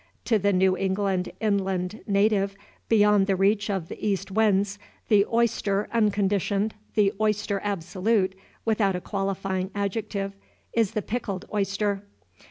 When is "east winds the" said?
4.03-5.27